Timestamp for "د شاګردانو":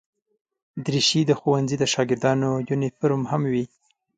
1.79-2.49